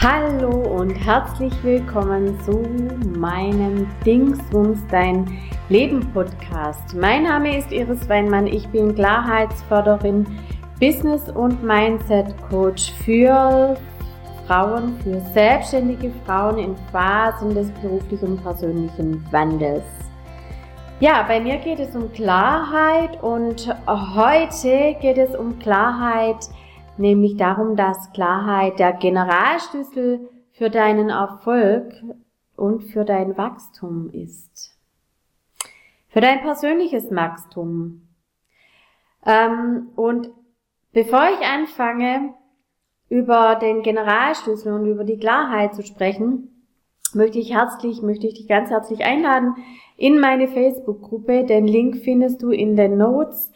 Hallo 0.00 0.50
und 0.50 0.94
herzlich 0.94 1.52
willkommen 1.64 2.40
zu 2.42 2.62
meinem 3.18 3.84
Dingsbums 4.06 4.78
Dein 4.92 5.26
Leben 5.68 6.08
Podcast. 6.12 6.94
Mein 6.94 7.24
Name 7.24 7.58
ist 7.58 7.72
Iris 7.72 8.08
Weinmann, 8.08 8.46
ich 8.46 8.68
bin 8.68 8.94
Klarheitsförderin, 8.94 10.24
Business- 10.78 11.28
und 11.30 11.64
Mindset-Coach 11.64 12.92
für 13.04 13.76
Frauen, 14.46 14.96
für 15.02 15.20
selbstständige 15.34 16.12
Frauen 16.24 16.58
in 16.58 16.76
Phasen 16.92 17.56
des 17.56 17.68
beruflichen 17.82 18.34
und 18.34 18.42
persönlichen 18.44 19.26
Wandels. 19.32 19.82
Ja, 21.00 21.24
bei 21.26 21.40
mir 21.40 21.56
geht 21.56 21.80
es 21.80 21.96
um 21.96 22.12
Klarheit 22.12 23.20
und 23.20 23.74
heute 23.88 24.94
geht 25.00 25.18
es 25.18 25.34
um 25.34 25.58
Klarheit 25.58 26.48
nämlich 26.98 27.36
darum, 27.36 27.76
dass 27.76 28.12
Klarheit 28.12 28.78
der 28.78 28.92
Generalschlüssel 28.92 30.28
für 30.52 30.70
deinen 30.70 31.10
Erfolg 31.10 31.92
und 32.56 32.82
für 32.82 33.04
dein 33.04 33.36
Wachstum 33.36 34.10
ist. 34.10 34.76
Für 36.08 36.20
dein 36.20 36.40
persönliches 36.40 37.14
Wachstum. 37.14 38.08
Ähm, 39.24 39.88
und 39.94 40.30
bevor 40.92 41.28
ich 41.30 41.46
anfange, 41.46 42.34
über 43.08 43.54
den 43.54 43.82
Generalschlüssel 43.82 44.72
und 44.72 44.86
über 44.86 45.04
die 45.04 45.18
Klarheit 45.18 45.74
zu 45.74 45.82
sprechen, 45.82 46.66
möchte 47.14 47.38
ich 47.38 47.54
herzlich, 47.54 48.02
möchte 48.02 48.26
ich 48.26 48.34
dich 48.34 48.48
ganz 48.48 48.70
herzlich 48.70 49.04
einladen 49.04 49.54
in 49.96 50.20
meine 50.20 50.48
Facebook-Gruppe. 50.48 51.44
Den 51.44 51.66
Link 51.66 51.98
findest 52.04 52.42
du 52.42 52.50
in 52.50 52.76
den 52.76 52.98
Notes 52.98 53.52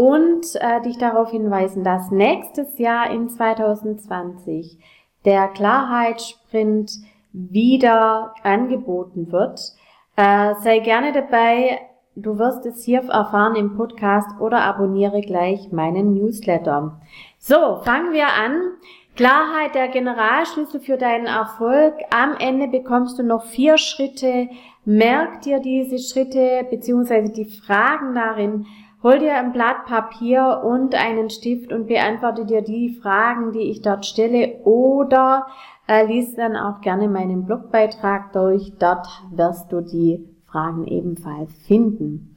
und 0.00 0.46
äh, 0.54 0.80
dich 0.80 0.96
darauf 0.96 1.30
hinweisen, 1.30 1.84
dass 1.84 2.10
nächstes 2.10 2.78
Jahr 2.78 3.10
in 3.10 3.28
2020 3.28 4.78
der 5.26 5.48
Klarheitssprint 5.48 6.90
wieder 7.34 8.32
angeboten 8.42 9.30
wird. 9.30 9.60
Äh, 10.16 10.54
sei 10.62 10.78
gerne 10.78 11.12
dabei. 11.12 11.80
Du 12.16 12.38
wirst 12.38 12.64
es 12.64 12.82
hier 12.82 13.02
erfahren 13.10 13.56
im 13.56 13.76
Podcast 13.76 14.40
oder 14.40 14.62
abonniere 14.62 15.20
gleich 15.20 15.70
meinen 15.70 16.14
Newsletter. 16.14 16.98
So, 17.36 17.76
fangen 17.84 18.14
wir 18.14 18.28
an. 18.28 18.58
Klarheit 19.16 19.74
der 19.74 19.88
Generalschlüssel 19.88 20.80
für 20.80 20.96
deinen 20.96 21.26
Erfolg. 21.26 21.94
Am 22.08 22.36
Ende 22.38 22.68
bekommst 22.68 23.18
du 23.18 23.22
noch 23.22 23.44
vier 23.44 23.76
Schritte. 23.76 24.48
Merk 24.86 25.42
dir 25.42 25.60
diese 25.60 25.98
Schritte 25.98 26.66
beziehungsweise 26.70 27.30
die 27.30 27.44
Fragen 27.44 28.14
darin 28.14 28.64
Hol 29.02 29.18
dir 29.18 29.34
ein 29.34 29.52
Blatt 29.52 29.86
Papier 29.86 30.60
und 30.62 30.94
einen 30.94 31.30
Stift 31.30 31.72
und 31.72 31.86
beantworte 31.86 32.44
dir 32.44 32.60
die 32.60 32.90
Fragen, 32.90 33.52
die 33.52 33.70
ich 33.70 33.80
dort 33.80 34.04
stelle 34.04 34.58
oder 34.64 35.46
äh, 35.88 36.04
lies 36.04 36.34
dann 36.34 36.54
auch 36.54 36.82
gerne 36.82 37.08
meinen 37.08 37.46
Blogbeitrag 37.46 38.34
durch. 38.34 38.74
Dort 38.78 39.06
wirst 39.30 39.72
du 39.72 39.80
die 39.80 40.28
Fragen 40.46 40.86
ebenfalls 40.86 41.50
finden. 41.66 42.36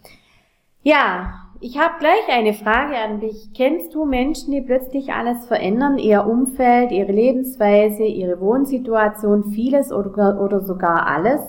Ja, 0.83 1.33
ich 1.59 1.77
habe 1.77 1.95
gleich 1.99 2.29
eine 2.29 2.53
Frage 2.53 2.95
an 2.97 3.19
dich. 3.19 3.51
Kennst 3.53 3.93
du 3.93 4.05
Menschen, 4.05 4.51
die 4.51 4.61
plötzlich 4.61 5.11
alles 5.11 5.45
verändern, 5.45 5.97
ihr 5.97 6.25
Umfeld, 6.25 6.91
ihre 6.91 7.11
Lebensweise, 7.11 8.03
ihre 8.03 8.39
Wohnsituation, 8.39 9.51
vieles 9.51 9.91
oder, 9.91 10.39
oder 10.41 10.61
sogar 10.61 11.07
alles? 11.07 11.41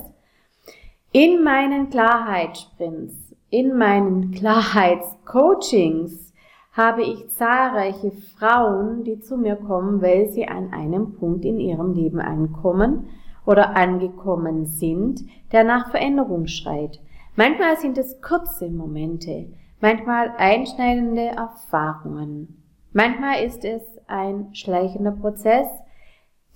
In 1.13 1.45
meinen 1.45 1.91
Klarheitssprints 1.91 3.24
in 3.55 3.79
meinen 3.79 4.33
Klarheitscoachings 4.33 6.33
habe 6.73 7.03
ich 7.03 7.29
zahlreiche 7.29 8.11
Frauen, 8.37 9.05
die 9.05 9.21
zu 9.21 9.37
mir 9.37 9.55
kommen, 9.55 10.03
weil 10.03 10.29
sie 10.29 10.49
an 10.49 10.73
einem 10.73 11.15
Punkt 11.15 11.45
in 11.45 11.61
ihrem 11.61 11.95
Leben 11.95 12.19
ankommen 12.19 13.11
oder 13.47 13.77
angekommen 13.77 14.67
sind, 14.67 15.25
der 15.53 15.63
nach 15.63 15.93
Veränderung 15.93 16.49
schreit. 16.49 17.01
Manchmal 17.37 17.77
sind 17.77 17.97
es 17.97 18.21
kurze 18.21 18.69
Momente, 18.69 19.47
manchmal 19.81 20.33
einschneidende 20.37 21.27
Erfahrungen. 21.27 22.61
Manchmal 22.93 23.45
ist 23.45 23.65
es 23.65 23.83
ein 24.09 24.53
schleichender 24.53 25.13
Prozess, 25.13 25.69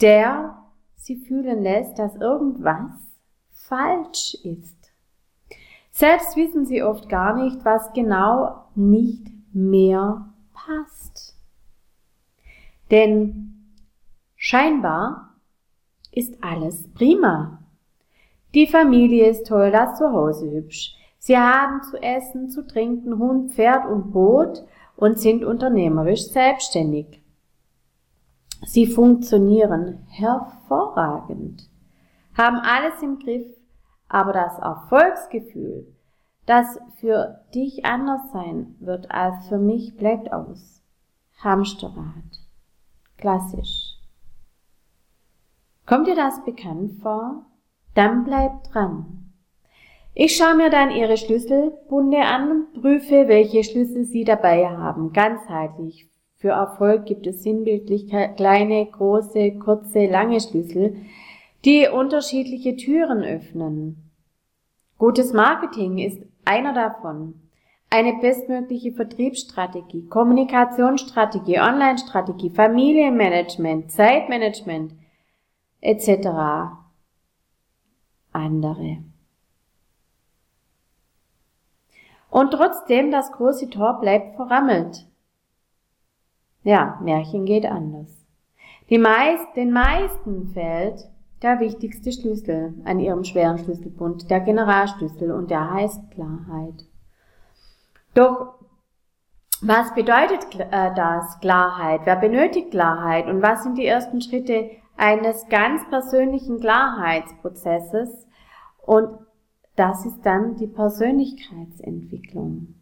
der 0.00 0.64
sie 0.96 1.14
fühlen 1.14 1.62
lässt, 1.62 1.96
dass 1.96 2.16
irgendwas 2.16 2.90
falsch 3.52 4.36
ist. 4.42 4.77
Selbst 5.98 6.36
wissen 6.36 6.64
sie 6.64 6.80
oft 6.84 7.08
gar 7.08 7.34
nicht, 7.34 7.64
was 7.64 7.92
genau 7.92 8.66
nicht 8.76 9.26
mehr 9.52 10.32
passt. 10.52 11.36
Denn 12.92 13.74
scheinbar 14.36 15.34
ist 16.12 16.36
alles 16.40 16.88
prima. 16.94 17.64
Die 18.54 18.68
Familie 18.68 19.28
ist 19.28 19.48
toll, 19.48 19.72
das 19.72 19.98
Zuhause 19.98 20.48
hübsch. 20.48 20.94
Sie 21.18 21.36
haben 21.36 21.82
zu 21.82 22.00
essen, 22.00 22.48
zu 22.48 22.64
trinken, 22.64 23.18
Hund, 23.18 23.54
Pferd 23.54 23.84
und 23.90 24.12
Boot 24.12 24.64
und 24.94 25.18
sind 25.18 25.44
unternehmerisch 25.44 26.28
selbstständig. 26.28 27.20
Sie 28.64 28.86
funktionieren 28.86 30.06
hervorragend, 30.10 31.68
haben 32.36 32.58
alles 32.58 33.02
im 33.02 33.18
Griff, 33.18 33.57
aber 34.08 34.32
das 34.32 34.58
Erfolgsgefühl, 34.58 35.86
das 36.46 36.80
für 36.96 37.44
dich 37.54 37.84
anders 37.84 38.32
sein 38.32 38.74
wird 38.80 39.10
als 39.10 39.46
für 39.48 39.58
mich, 39.58 39.96
bleibt 39.96 40.32
aus. 40.32 40.82
Hamsterrad. 41.42 42.40
Klassisch. 43.18 43.96
Kommt 45.86 46.06
dir 46.06 46.16
das 46.16 46.44
bekannt 46.44 47.00
vor? 47.02 47.46
Dann 47.94 48.24
bleib 48.24 48.64
dran. 48.64 49.32
Ich 50.14 50.36
schaue 50.36 50.56
mir 50.56 50.70
dann 50.70 50.90
Ihre 50.90 51.16
Schlüsselbunde 51.16 52.18
an 52.18 52.50
und 52.50 52.80
prüfe, 52.80 53.28
welche 53.28 53.62
Schlüssel 53.62 54.04
Sie 54.04 54.24
dabei 54.24 54.68
haben. 54.68 55.12
Ganzheitlich. 55.12 56.08
Für 56.36 56.50
Erfolg 56.50 57.06
gibt 57.06 57.26
es 57.26 57.42
sinnbildlich 57.42 58.08
kleine, 58.36 58.86
große, 58.86 59.58
kurze, 59.58 60.06
lange 60.06 60.40
Schlüssel 60.40 60.96
die 61.64 61.88
unterschiedliche 61.88 62.76
Türen 62.76 63.22
öffnen. 63.22 64.10
Gutes 64.96 65.32
Marketing 65.32 65.98
ist 65.98 66.22
einer 66.44 66.72
davon. 66.72 67.40
Eine 67.90 68.18
bestmögliche 68.20 68.92
Vertriebsstrategie, 68.92 70.06
Kommunikationsstrategie, 70.06 71.58
Online-Strategie, 71.58 72.50
Familienmanagement, 72.50 73.90
Zeitmanagement 73.90 74.92
etc. 75.80 76.28
andere. 78.32 78.98
Und 82.30 82.50
trotzdem, 82.50 83.10
das 83.10 83.32
große 83.32 83.70
Tor 83.70 84.00
bleibt 84.00 84.36
verrammelt. 84.36 85.06
Ja, 86.62 87.00
Märchen 87.02 87.46
geht 87.46 87.64
anders. 87.64 88.14
Die 88.90 88.98
meist, 88.98 89.46
den 89.56 89.72
meisten 89.72 90.50
fällt 90.52 91.08
der 91.42 91.60
wichtigste 91.60 92.12
Schlüssel 92.12 92.74
an 92.84 92.98
ihrem 92.98 93.24
schweren 93.24 93.58
Schlüsselbund, 93.58 94.30
der 94.30 94.40
Generalschlüssel, 94.40 95.32
und 95.32 95.50
der 95.50 95.72
heißt 95.72 96.10
Klarheit. 96.10 96.84
Doch 98.14 98.54
was 99.60 99.92
bedeutet 99.94 100.46
äh, 100.58 100.94
das 100.94 101.40
Klarheit? 101.40 102.02
Wer 102.04 102.16
benötigt 102.16 102.70
Klarheit? 102.70 103.26
Und 103.26 103.42
was 103.42 103.64
sind 103.64 103.76
die 103.76 103.86
ersten 103.86 104.20
Schritte 104.20 104.70
eines 104.96 105.48
ganz 105.48 105.88
persönlichen 105.88 106.60
Klarheitsprozesses? 106.60 108.28
Und 108.84 109.08
das 109.74 110.06
ist 110.06 110.20
dann 110.22 110.56
die 110.56 110.68
Persönlichkeitsentwicklung. 110.68 112.74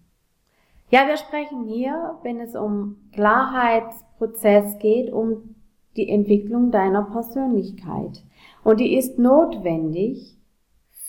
Ja, 0.91 1.07
wir 1.07 1.17
sprechen 1.17 1.65
hier, 1.65 2.19
wenn 2.23 2.41
es 2.41 2.55
um 2.55 2.97
Klarheitsprozess 3.13 4.79
geht, 4.79 5.13
um 5.13 5.57
die 5.97 6.09
Entwicklung 6.09 6.71
deiner 6.71 7.05
Persönlichkeit. 7.05 8.23
Und 8.67 8.81
die 8.81 8.97
ist 8.97 9.17
notwendig 9.17 10.37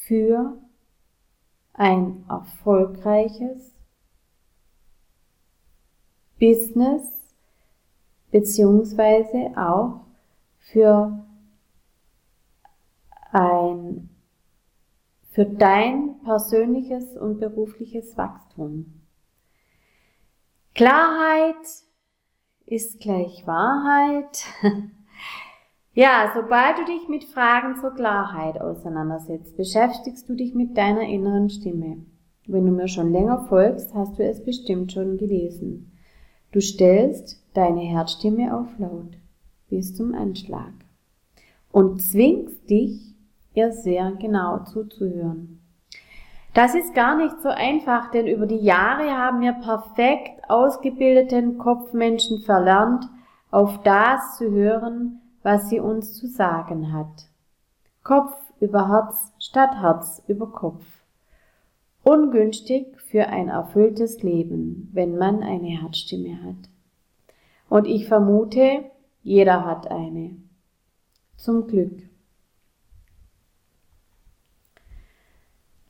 für 0.06 0.62
ein 1.74 2.24
erfolgreiches 2.30 3.76
Business 6.40 7.02
beziehungsweise 8.30 9.54
auch 9.58 10.02
für 10.60 11.26
ein 13.32 14.12
für 15.32 15.46
dein 15.48 16.20
persönliches 16.24 17.18
und 17.18 17.40
berufliches 17.40 18.16
Wachstum. 18.18 19.02
Klarheit 20.76 21.66
ist 22.68 23.00
gleich 23.00 23.48
Wahrheit. 23.48 24.46
Ja, 25.98 26.32
sobald 26.36 26.78
du 26.78 26.86
dich 26.86 27.10
mit 27.10 27.24
Fragen 27.24 27.78
zur 27.78 27.90
Klarheit 27.90 28.62
auseinandersetzt, 28.62 29.58
beschäftigst 29.58 30.30
du 30.30 30.36
dich 30.36 30.54
mit 30.54 30.78
deiner 30.78 31.02
inneren 31.02 31.50
Stimme. 31.50 32.06
Wenn 32.46 32.68
du 32.68 32.72
mir 32.72 32.88
schon 32.88 33.12
länger 33.12 33.48
folgst, 33.50 33.96
hast 33.96 34.20
du 34.20 34.24
es 34.24 34.46
bestimmt 34.46 34.92
schon 34.92 35.18
gelesen. 35.18 35.92
Du 36.52 36.62
stellst 36.62 37.44
deine 37.56 37.80
Herzstimme 37.80 38.56
auf 38.56 38.68
laut 38.78 39.18
bis 39.72 39.96
zum 39.96 40.14
Anschlag. 40.14 40.72
und 41.72 42.00
zwingst 42.00 42.70
dich, 42.70 43.16
ihr 43.56 43.72
sehr 43.72 44.12
genau 44.20 44.66
zuzuhören. 44.66 45.64
Das 46.54 46.76
ist 46.76 46.94
gar 46.94 47.18
nicht 47.18 47.42
so 47.42 47.50
einfach, 47.50 48.12
denn 48.12 48.28
über 48.28 48.46
die 48.46 48.64
Jahre 48.64 49.18
haben 49.18 49.42
wir 49.42 49.54
perfekt 49.54 50.48
ausgebildeten 50.48 51.58
Kopfmenschen 51.58 52.44
verlernt, 52.44 53.10
auf 53.50 53.82
das 53.82 54.38
zu 54.38 54.52
hören, 54.52 55.22
was 55.48 55.70
sie 55.70 55.80
uns 55.80 56.14
zu 56.14 56.28
sagen 56.28 56.92
hat. 56.92 57.30
Kopf 58.04 58.36
über 58.60 58.90
Herz 58.90 59.32
statt 59.40 59.80
Herz 59.80 60.22
über 60.28 60.52
Kopf. 60.52 60.84
Ungünstig 62.04 63.00
für 63.00 63.28
ein 63.28 63.48
erfülltes 63.48 64.24
Leben, 64.24 64.90
wenn 64.92 65.18
man 65.18 65.44
eine 65.44 65.82
Herzstimme 65.82 66.44
hat. 66.44 66.70
Und 67.70 67.86
ich 67.86 68.10
vermute, 68.10 68.92
jeder 69.24 69.64
hat 69.64 69.90
eine. 69.90 70.36
Zum 71.38 71.66
Glück. 71.66 71.98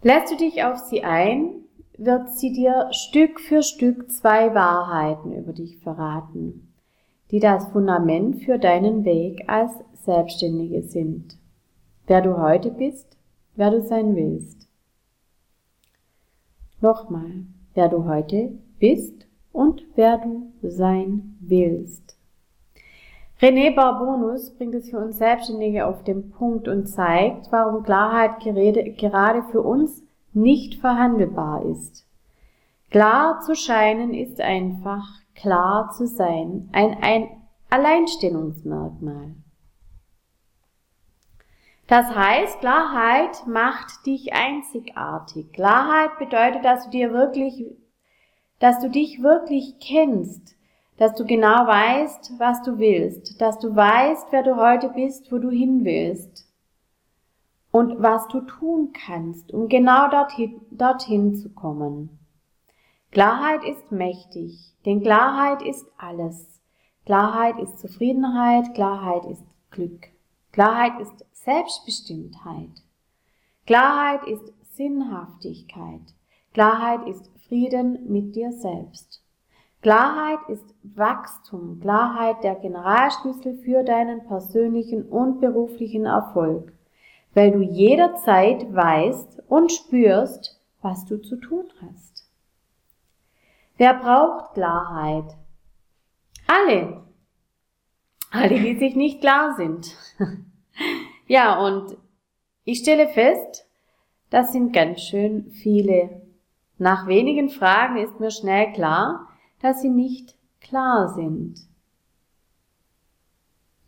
Lässt 0.04 0.32
du 0.32 0.38
dich 0.38 0.64
auf 0.66 0.78
sie 0.78 1.04
ein, 1.04 1.64
wird 1.98 2.30
sie 2.30 2.54
dir 2.54 2.90
Stück 2.92 3.40
für 3.40 3.64
Stück 3.64 4.12
zwei 4.12 4.54
Wahrheiten 4.54 5.32
über 5.32 5.54
dich 5.54 5.80
verraten, 5.80 6.67
die 7.32 7.40
das 7.40 7.68
Fundament 7.68 8.44
für 8.44 8.58
deinen 8.58 9.06
Weg 9.06 9.44
als 9.48 9.72
Selbstständige 9.94 10.82
sind. 10.84 11.38
Wer 12.06 12.22
du 12.22 12.38
heute 12.38 12.72
bist, 12.72 13.18
wer 13.56 13.72
du 13.72 13.82
sein 13.82 14.16
willst. 14.16 14.68
Nochmal, 16.80 17.46
wer 17.74 17.90
du 17.90 18.06
heute 18.06 18.52
bist 18.80 19.28
und 19.52 19.84
wer 19.96 20.20
du 20.20 20.52
sein 20.62 21.36
willst. 21.42 22.18
René 23.42 23.76
Barbonus 23.76 24.52
bringt 24.52 24.74
es 24.74 24.90
für 24.90 24.98
uns 24.98 25.18
Selbstständige 25.18 25.86
auf 25.86 26.04
den 26.04 26.32
Punkt 26.32 26.68
und 26.68 26.88
zeigt, 26.88 27.52
warum 27.52 27.84
Klarheit 27.84 28.40
gerade 28.40 29.44
für 29.52 29.62
uns 29.62 30.04
nicht 30.34 30.76
verhandelbar 30.76 31.64
ist. 31.66 32.06
Klar 32.90 33.42
zu 33.42 33.54
scheinen 33.54 34.14
ist 34.14 34.40
einfach, 34.40 35.20
klar 35.38 35.92
zu 35.92 36.08
sein, 36.08 36.70
ein, 36.74 36.98
ein 37.02 37.30
Alleinstellungsmerkmal. 37.70 39.36
Das 41.88 42.14
heißt, 42.14 42.60
Klarheit 42.60 43.48
macht 43.48 44.06
dich 44.06 44.34
einzigartig. 44.34 45.54
Klarheit 45.54 46.18
bedeutet, 46.20 46.66
dass 46.66 46.86
du 46.86 46.90
dir 46.90 47.14
wirklich, 47.14 47.66
dass 48.60 48.80
du 48.82 48.90
dich 48.90 49.24
wirklich 49.24 49.76
kennst, 49.80 50.58
dass 50.98 51.14
du 51.14 51.26
genau 51.26 51.66
weißt, 51.66 52.34
was 52.40 52.62
du 52.64 52.78
willst, 52.80 53.40
dass 53.40 53.60
du 53.60 53.74
weißt, 53.74 54.28
wer 54.32 54.44
du 54.44 54.58
heute 54.58 54.90
bist, 54.90 55.32
wo 55.32 55.38
du 55.38 55.50
hin 55.50 55.86
willst 55.86 56.46
und 57.72 58.02
was 58.02 58.28
du 58.28 58.42
tun 58.42 58.92
kannst, 58.92 59.54
um 59.54 59.70
genau 59.70 60.10
dorthin, 60.10 60.60
dorthin 60.72 61.36
zu 61.36 61.54
kommen. 61.54 62.17
Klarheit 63.18 63.64
ist 63.64 63.92
mächtig, 63.92 64.76
denn 64.86 65.02
Klarheit 65.02 65.64
ist 65.64 65.88
alles. 65.98 66.62
Klarheit 67.04 67.58
ist 67.58 67.80
Zufriedenheit, 67.80 68.76
Klarheit 68.76 69.26
ist 69.26 69.44
Glück. 69.72 70.10
Klarheit 70.52 71.00
ist 71.02 71.26
Selbstbestimmtheit. 71.34 72.84
Klarheit 73.66 74.24
ist 74.28 74.54
Sinnhaftigkeit. 74.76 76.14
Klarheit 76.54 77.08
ist 77.08 77.32
Frieden 77.48 78.08
mit 78.08 78.36
dir 78.36 78.52
selbst. 78.52 79.24
Klarheit 79.82 80.48
ist 80.50 80.76
Wachstum, 80.84 81.80
Klarheit 81.80 82.44
der 82.44 82.54
Generalschlüssel 82.54 83.58
für 83.64 83.82
deinen 83.82 84.28
persönlichen 84.28 85.02
und 85.10 85.42
beruflichen 85.42 86.06
Erfolg, 86.06 86.72
weil 87.34 87.50
du 87.50 87.64
jederzeit 87.64 88.72
weißt 88.72 89.42
und 89.48 89.72
spürst, 89.72 90.62
was 90.84 91.04
du 91.06 91.18
zu 91.18 91.38
tun 91.38 91.66
hast. 91.82 92.07
Wer 93.78 93.94
braucht 93.94 94.56
Klarheit? 94.56 95.38
Alle. 96.48 97.04
Alle, 98.32 98.60
die 98.60 98.78
sich 98.78 98.96
nicht 98.96 99.22
klar 99.22 99.56
sind. 99.56 99.96
ja, 101.28 101.64
und 101.64 101.96
ich 102.64 102.80
stelle 102.80 103.08
fest, 103.08 103.68
das 104.30 104.52
sind 104.52 104.74
ganz 104.74 105.02
schön 105.02 105.52
viele. 105.52 106.22
Nach 106.78 107.08
wenigen 107.08 107.50
Fragen 107.50 107.98
ist 107.98 108.20
mir 108.20 108.32
schnell 108.32 108.74
klar, 108.74 109.28
dass 109.62 109.82
sie 109.82 109.90
nicht 109.90 110.36
klar 110.60 111.10
sind. 111.10 111.62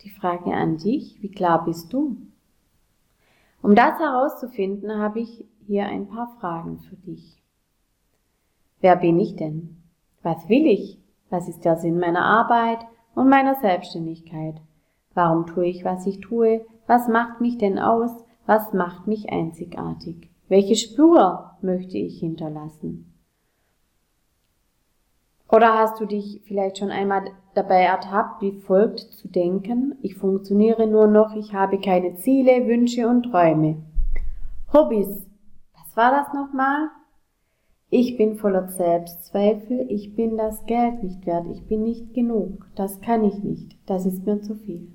Die 0.03 0.09
Frage 0.09 0.53
an 0.53 0.77
dich, 0.77 1.21
wie 1.21 1.31
klar 1.31 1.65
bist 1.65 1.91
du? 1.91 2.15
Um 3.61 3.75
das 3.75 3.99
herauszufinden, 3.99 4.97
habe 4.97 5.19
ich 5.19 5.45
hier 5.65 5.87
ein 5.87 6.07
paar 6.07 6.37
Fragen 6.39 6.79
für 6.79 6.95
dich. 6.95 7.43
Wer 8.79 8.95
bin 8.95 9.19
ich 9.19 9.35
denn? 9.35 9.78
Was 10.21 10.49
will 10.49 10.67
ich? 10.67 10.99
Was 11.29 11.47
ist 11.47 11.63
der 11.63 11.77
Sinn 11.77 11.99
meiner 11.99 12.25
Arbeit 12.25 12.79
und 13.15 13.29
meiner 13.29 13.55
Selbstständigkeit? 13.55 14.55
Warum 15.13 15.45
tue 15.45 15.67
ich, 15.67 15.85
was 15.85 16.05
ich 16.05 16.19
tue? 16.19 16.65
Was 16.87 17.07
macht 17.07 17.41
mich 17.41 17.57
denn 17.57 17.79
aus? 17.79 18.11
Was 18.45 18.73
macht 18.73 19.07
mich 19.07 19.31
einzigartig? 19.31 20.29
Welche 20.47 20.75
Spur 20.75 21.51
möchte 21.61 21.97
ich 21.97 22.19
hinterlassen? 22.19 23.13
Oder 25.51 25.77
hast 25.77 25.99
du 25.99 26.05
dich 26.05 26.41
vielleicht 26.45 26.77
schon 26.77 26.91
einmal 26.91 27.31
dabei 27.55 27.81
ertappt, 27.81 28.41
wie 28.41 28.51
folgt 28.51 28.99
zu 28.99 29.27
denken, 29.27 29.97
ich 30.01 30.15
funktioniere 30.15 30.85
nur 30.85 31.07
noch, 31.07 31.35
ich 31.35 31.53
habe 31.53 31.79
keine 31.79 32.15
Ziele, 32.15 32.67
Wünsche 32.67 33.07
und 33.07 33.23
Träume. 33.23 33.77
Hobbys. 34.71 35.27
Was 35.73 35.97
war 35.97 36.11
das 36.11 36.33
nochmal? 36.33 36.89
Ich 37.91 38.17
bin 38.17 38.35
voller 38.35 38.67
Selbstzweifel, 38.67 39.87
ich 39.89 40.15
bin 40.15 40.37
das 40.37 40.63
Geld 40.67 41.01
nicht 41.01 41.25
wert, 41.25 41.47
ich 41.51 41.65
bin 41.65 41.81
nicht 41.81 42.13
genug, 42.13 42.67
das 42.75 43.01
kann 43.01 43.23
ich 43.23 43.43
nicht, 43.43 43.75
das 43.87 44.05
ist 44.05 44.27
mir 44.27 44.41
zu 44.41 44.53
viel. 44.53 44.91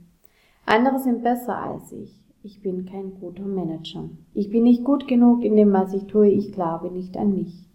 Andere 0.65 1.01
sind 1.01 1.25
besser 1.25 1.59
als 1.59 1.91
ich, 1.91 2.15
ich 2.45 2.63
bin 2.63 2.87
kein 2.87 3.19
guter 3.19 3.43
Manager. 3.43 4.09
Ich 4.33 4.49
bin 4.49 4.63
nicht 4.63 4.85
gut 4.85 5.09
genug 5.09 5.43
in 5.43 5.57
dem, 5.57 5.73
was 5.73 5.93
ich 5.93 6.07
tue, 6.07 6.29
ich 6.29 6.53
glaube 6.53 6.89
nicht 6.93 7.17
an 7.17 7.35
mich. 7.35 7.69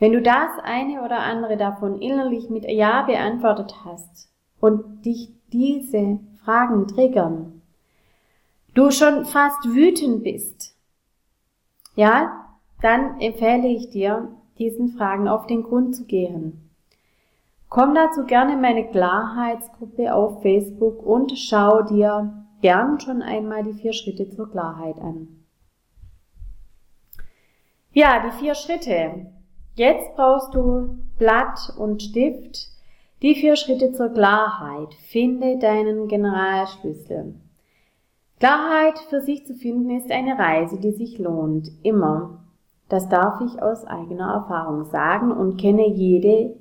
Wenn 0.00 0.12
du 0.12 0.20
das 0.20 0.50
eine 0.64 1.04
oder 1.04 1.20
andere 1.20 1.56
davon 1.56 2.00
innerlich 2.02 2.50
mit 2.50 2.64
Ja 2.68 3.02
beantwortet 3.02 3.76
hast 3.84 4.28
und 4.60 5.04
dich 5.04 5.32
diese 5.52 6.18
Fragen 6.44 6.88
triggern, 6.88 7.62
du 8.74 8.90
schon 8.90 9.24
fast 9.24 9.64
wütend 9.72 10.24
bist, 10.24 10.74
ja, 11.94 12.45
dann 12.80 13.20
empfehle 13.20 13.68
ich 13.68 13.90
dir, 13.90 14.28
diesen 14.58 14.88
Fragen 14.88 15.28
auf 15.28 15.46
den 15.46 15.62
Grund 15.62 15.94
zu 15.94 16.04
gehen. 16.04 16.70
Komm 17.68 17.94
dazu 17.94 18.24
gerne 18.24 18.54
in 18.54 18.60
meine 18.60 18.86
Klarheitsgruppe 18.88 20.14
auf 20.14 20.42
Facebook 20.42 21.04
und 21.04 21.36
schau 21.36 21.82
dir 21.82 22.44
gern 22.62 23.00
schon 23.00 23.22
einmal 23.22 23.64
die 23.64 23.74
vier 23.74 23.92
Schritte 23.92 24.30
zur 24.30 24.50
Klarheit 24.50 24.98
an. 24.98 25.28
Ja, 27.92 28.22
die 28.24 28.38
vier 28.38 28.54
Schritte. 28.54 29.26
Jetzt 29.74 30.14
brauchst 30.16 30.54
du 30.54 30.98
Blatt 31.18 31.72
und 31.78 32.02
Stift. 32.02 32.68
Die 33.22 33.34
vier 33.34 33.56
Schritte 33.56 33.92
zur 33.92 34.10
Klarheit. 34.10 34.94
Finde 35.08 35.58
deinen 35.58 36.06
Generalschlüssel. 36.06 37.34
Klarheit 38.38 38.98
für 39.08 39.22
sich 39.22 39.46
zu 39.46 39.54
finden 39.54 39.90
ist 39.90 40.10
eine 40.10 40.38
Reise, 40.38 40.78
die 40.78 40.92
sich 40.92 41.18
lohnt. 41.18 41.70
Immer. 41.82 42.45
Das 42.88 43.08
darf 43.08 43.40
ich 43.40 43.60
aus 43.60 43.84
eigener 43.84 44.32
Erfahrung 44.32 44.84
sagen 44.84 45.32
und 45.32 45.56
kenne 45.56 45.88
jede, 45.88 46.56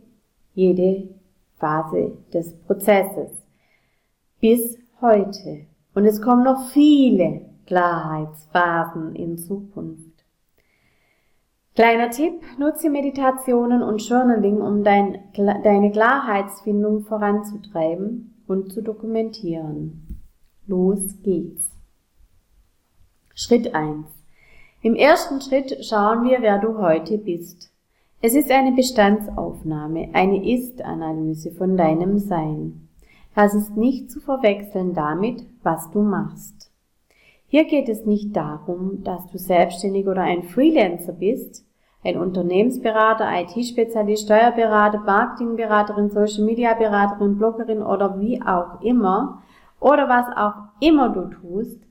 jede 0.53 1.09
Phase 1.57 2.17
des 2.33 2.57
Prozesses. 2.61 3.31
Bis 4.39 4.77
heute. 5.01 5.65
Und 5.93 6.05
es 6.05 6.21
kommen 6.21 6.43
noch 6.43 6.67
viele 6.69 7.41
Klarheitsphasen 7.67 9.15
in 9.15 9.37
Zukunft. 9.37 10.25
Kleiner 11.75 12.09
Tipp, 12.09 12.41
nutze 12.57 12.89
Meditationen 12.89 13.83
und 13.83 14.01
Journaling, 14.07 14.61
um 14.61 14.83
dein, 14.83 15.19
deine 15.35 15.91
Klarheitsfindung 15.91 17.01
voranzutreiben 17.01 18.43
und 18.47 18.71
zu 18.71 18.81
dokumentieren. 18.81 20.21
Los 20.67 21.21
geht's. 21.21 21.69
Schritt 23.33 23.75
1. 23.75 24.14
Im 24.85 24.93
ersten 24.93 25.41
Schritt 25.41 25.83
schauen 25.83 26.25
wir, 26.25 26.43
wer 26.43 26.59
du 26.59 26.77
heute 26.77 27.17
bist. 27.17 27.71
Es 28.21 28.35
ist 28.35 28.51
eine 28.51 28.71
Bestandsaufnahme, 28.71 30.09
eine 30.13 30.47
Ist-Analyse 30.47 31.49
von 31.49 31.75
deinem 31.75 32.19
Sein. 32.19 32.87
Das 33.33 33.55
ist 33.55 33.75
nicht 33.75 34.11
zu 34.11 34.19
verwechseln 34.19 34.93
damit, 34.93 35.43
was 35.63 35.89
du 35.89 36.03
machst. 36.03 36.71
Hier 37.47 37.65
geht 37.65 37.89
es 37.89 38.05
nicht 38.05 38.35
darum, 38.35 39.03
dass 39.03 39.25
du 39.31 39.39
selbstständig 39.39 40.05
oder 40.05 40.21
ein 40.21 40.43
Freelancer 40.43 41.13
bist, 41.13 41.65
ein 42.03 42.19
Unternehmensberater, 42.19 43.25
IT-Spezialist, 43.41 44.25
Steuerberater, 44.25 44.99
Marketingberaterin, 44.99 46.11
Social 46.11 46.43
Media 46.43 46.75
Beraterin, 46.75 47.39
Bloggerin 47.39 47.81
oder 47.81 48.19
wie 48.19 48.39
auch 48.39 48.79
immer 48.81 49.41
oder 49.79 50.07
was 50.07 50.27
auch 50.37 50.69
immer 50.79 51.09
du 51.09 51.29
tust. 51.41 51.81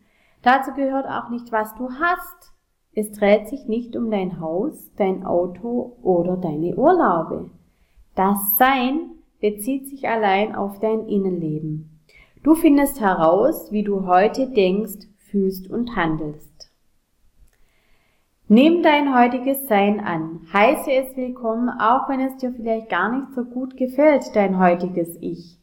Dazu 0.42 0.72
gehört 0.74 1.08
auch 1.08 1.30
nicht, 1.30 1.50
was 1.50 1.74
du 1.74 1.88
hast. 1.90 2.53
Es 2.96 3.10
dreht 3.10 3.48
sich 3.48 3.66
nicht 3.66 3.96
um 3.96 4.10
dein 4.10 4.40
Haus, 4.40 4.90
dein 4.96 5.26
Auto 5.26 5.96
oder 6.02 6.36
deine 6.36 6.76
Urlaube. 6.76 7.50
Das 8.14 8.56
Sein 8.56 9.10
bezieht 9.40 9.88
sich 9.88 10.08
allein 10.08 10.54
auf 10.54 10.78
dein 10.78 11.08
Innenleben. 11.08 12.00
Du 12.44 12.54
findest 12.54 13.00
heraus, 13.00 13.72
wie 13.72 13.82
du 13.82 14.06
heute 14.06 14.48
denkst, 14.48 15.08
fühlst 15.16 15.68
und 15.68 15.96
handelst. 15.96 16.70
Nimm 18.46 18.82
dein 18.82 19.16
heutiges 19.18 19.66
Sein 19.66 19.98
an, 20.00 20.42
heiße 20.52 20.92
es 20.92 21.16
willkommen, 21.16 21.70
auch 21.70 22.08
wenn 22.08 22.20
es 22.20 22.36
dir 22.36 22.52
vielleicht 22.52 22.90
gar 22.90 23.10
nicht 23.10 23.32
so 23.34 23.44
gut 23.44 23.76
gefällt, 23.76 24.36
dein 24.36 24.58
heutiges 24.58 25.16
Ich. 25.20 25.58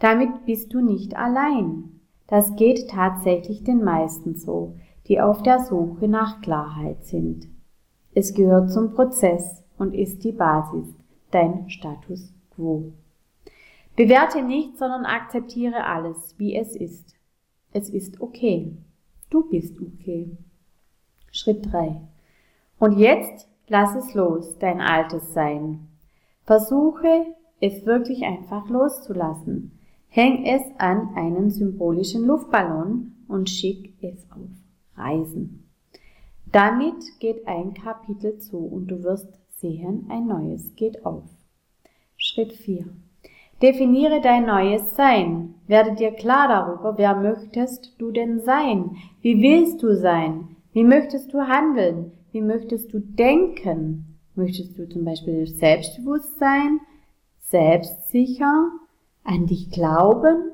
Damit 0.00 0.44
bist 0.44 0.74
du 0.74 0.80
nicht 0.80 1.16
allein. 1.16 2.00
Das 2.26 2.56
geht 2.56 2.90
tatsächlich 2.90 3.64
den 3.64 3.82
meisten 3.82 4.34
so, 4.34 4.74
die 5.08 5.20
auf 5.20 5.42
der 5.42 5.60
Suche 5.60 6.06
nach 6.06 6.42
Klarheit 6.42 7.04
sind. 7.04 7.48
Es 8.14 8.34
gehört 8.34 8.70
zum 8.70 8.92
Prozess 8.92 9.64
und 9.78 9.94
ist 9.94 10.22
die 10.24 10.32
Basis, 10.32 10.86
dein 11.30 11.70
Status 11.70 12.32
quo. 12.54 12.92
Bewerte 13.96 14.42
nicht, 14.42 14.76
sondern 14.76 15.06
akzeptiere 15.06 15.84
alles, 15.84 16.34
wie 16.36 16.54
es 16.54 16.76
ist. 16.76 17.14
Es 17.72 17.88
ist 17.88 18.20
okay. 18.20 18.76
Du 19.30 19.48
bist 19.48 19.76
okay. 19.80 20.36
Schritt 21.32 21.72
3. 21.72 22.00
Und 22.78 22.98
jetzt 22.98 23.48
lass 23.66 23.94
es 23.94 24.14
los, 24.14 24.58
dein 24.58 24.80
altes 24.80 25.32
Sein. 25.32 25.88
Versuche 26.44 27.26
es 27.60 27.84
wirklich 27.86 28.24
einfach 28.24 28.68
loszulassen. 28.68 29.78
Häng 30.08 30.44
es 30.46 30.62
an 30.78 31.10
einen 31.16 31.50
symbolischen 31.50 32.24
Luftballon 32.24 33.12
und 33.26 33.50
schick 33.50 33.92
es 34.00 34.26
auf 34.30 34.67
Reisen. 34.98 35.68
Damit 36.50 37.18
geht 37.20 37.46
ein 37.46 37.74
Kapitel 37.74 38.38
zu 38.38 38.58
und 38.58 38.88
du 38.88 39.02
wirst 39.02 39.28
sehen, 39.56 40.06
ein 40.08 40.26
neues 40.26 40.74
geht 40.76 41.04
auf. 41.04 41.24
Schritt 42.16 42.52
4. 42.52 42.86
Definiere 43.60 44.20
dein 44.20 44.46
neues 44.46 44.94
Sein. 44.94 45.54
Werde 45.66 45.94
dir 45.94 46.12
klar 46.12 46.48
darüber, 46.48 46.96
wer 46.96 47.16
möchtest 47.16 47.94
du 47.98 48.10
denn 48.10 48.40
sein? 48.40 48.96
Wie 49.20 49.42
willst 49.42 49.82
du 49.82 49.96
sein? 49.96 50.56
Wie 50.72 50.84
möchtest 50.84 51.32
du 51.32 51.40
handeln? 51.40 52.12
Wie 52.32 52.40
möchtest 52.40 52.92
du 52.92 53.00
denken? 53.00 54.16
Möchtest 54.34 54.78
du 54.78 54.88
zum 54.88 55.04
Beispiel 55.04 55.46
selbstbewusst 55.46 56.38
sein? 56.38 56.80
Selbstsicher? 57.40 58.70
an 59.28 59.46
dich 59.46 59.70
glauben, 59.70 60.52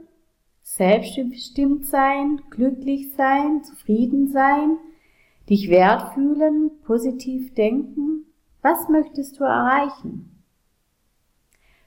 selbstbestimmt 0.64 1.86
sein, 1.86 2.40
glücklich 2.50 3.12
sein, 3.12 3.62
zufrieden 3.62 4.28
sein, 4.28 4.78
dich 5.48 5.68
wert 5.68 6.14
fühlen, 6.14 6.72
positiv 6.84 7.54
denken? 7.54 8.24
Was 8.62 8.88
möchtest 8.88 9.38
du 9.38 9.44
erreichen? 9.44 10.42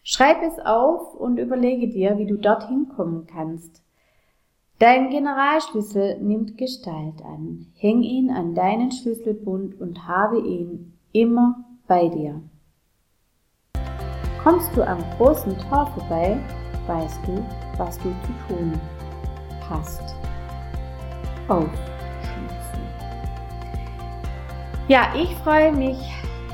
Schreib 0.03 0.41
es 0.43 0.57
auf 0.60 1.15
und 1.15 1.38
überlege 1.38 1.89
dir, 1.89 2.17
wie 2.17 2.27
du 2.27 2.38
dorthin 2.38 2.88
kommen 2.96 3.25
kannst. 3.25 3.84
Dein 4.79 5.10
Generalschlüssel 5.10 6.22
nimmt 6.22 6.57
Gestalt 6.57 7.22
an. 7.25 7.65
Häng 7.75 8.03
ihn 8.03 8.29
an 8.29 8.53
deinen 8.53 8.91
Schlüsselbund 8.91 9.81
und 9.81 10.07
habe 10.07 10.39
ihn 10.39 10.93
immer 11.12 11.65
bei 11.88 12.07
dir. 12.07 12.41
Kommst 14.43 14.69
du 14.77 14.88
am 14.88 15.00
großen 15.17 15.57
Tor 15.57 15.88
vorbei, 15.88 16.38
weißt 16.86 17.19
du, 17.25 17.67
was 17.77 17.98
du 18.00 18.10
zu 18.10 18.53
tun 18.53 18.74
hast. 19.69 20.15
Aufschließen. 21.48 21.77
Ja, 24.88 25.10
ich 25.15 25.34
freue 25.43 25.72
mich, 25.72 25.98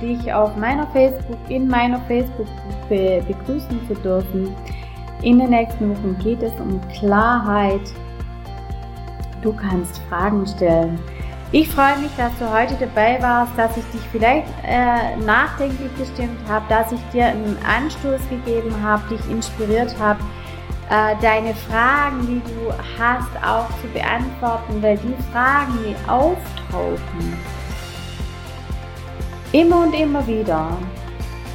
dich 0.02 0.34
auf 0.34 0.56
meiner 0.58 0.88
Facebook, 0.88 1.38
in 1.50 1.68
meiner 1.68 2.00
Facebook-Gruppe 2.02 3.24
begrüßen 3.28 3.88
zu 3.88 3.96
dürfen. 3.96 4.56
In 5.22 5.40
den 5.40 5.52
nächsten 5.52 5.90
Wochen 5.90 6.18
geht 6.20 6.44
es 6.44 6.54
um 6.60 6.82
Klarheit. 6.90 7.94
Du 9.42 9.54
kannst 9.54 10.00
Fragen 10.10 10.46
stellen. 10.46 11.00
Ich 11.52 11.70
freue 11.70 11.98
mich, 12.00 12.10
dass 12.18 12.32
du 12.40 12.52
heute 12.52 12.74
dabei 12.80 13.22
warst, 13.22 13.52
dass 13.56 13.78
ich 13.78 13.86
dich 13.92 14.02
vielleicht 14.12 14.48
äh, 14.66 15.16
nachdenklich 15.18 15.96
gestimmt 16.00 16.40
habe, 16.50 16.66
dass 16.68 16.92
ich 16.92 17.00
dir 17.14 17.28
einen 17.28 17.56
Anstoß 17.64 18.28
gegeben 18.28 18.74
habe, 18.82 19.16
dich 19.16 19.30
inspiriert 19.30 19.96
habe, 20.00 20.20
äh, 20.94 21.16
deine 21.22 21.56
Fragen, 21.56 22.22
die 22.22 22.54
du 22.54 22.72
hast, 23.00 23.36
auch 23.44 23.68
zu 23.82 23.88
beantworten, 23.88 24.82
weil 24.82 24.98
die 24.98 25.16
Fragen, 25.32 25.74
die 25.84 25.96
auftauchen, 26.08 27.38
immer 29.52 29.84
und 29.84 29.94
immer 29.94 30.26
wieder, 30.28 30.78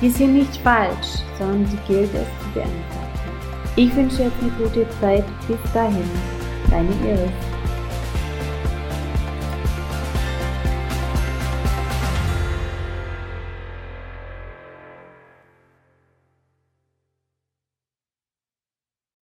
die 0.01 0.11
sind 0.11 0.35
nicht 0.35 0.57
falsch, 0.63 1.23
sondern 1.39 1.65
die 1.67 1.93
gilt 1.93 2.13
es 2.15 2.27
zu 2.43 2.51
beantworten. 2.53 3.09
Ich 3.77 3.95
wünsche 3.95 4.17
dir 4.17 4.33
eine 4.41 4.51
gute 4.59 4.89
Zeit. 5.01 5.25
Bis 5.47 5.73
dahin, 5.73 6.11
deine 6.69 6.91
Iris. 7.09 7.48